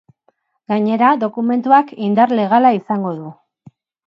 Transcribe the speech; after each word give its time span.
Gainera, 0.71 1.09
dokumentuak 1.23 1.93
indar 2.09 2.35
legala 2.41 2.73
izango 2.79 3.15
du. 3.21 3.31